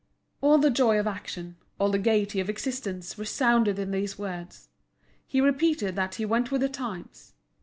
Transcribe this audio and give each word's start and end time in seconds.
All 0.41 0.57
the 0.57 0.71
joy 0.71 0.97
of 0.99 1.05
action, 1.05 1.57
all 1.77 1.89
the 1.91 1.99
gaiety 1.99 2.39
of 2.39 2.49
existence, 2.49 3.19
resounded 3.19 3.77
in 3.77 3.91
these 3.91 4.17
words. 4.17 4.67
He 5.27 5.39
repeated 5.41 5.95
that 5.95 6.15
he 6.15 6.25
went 6.25 6.49
with 6.51 6.61
the 6.61 6.69
times. 6.69 7.33